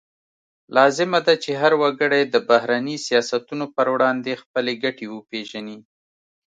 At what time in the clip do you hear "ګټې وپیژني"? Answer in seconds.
4.83-5.77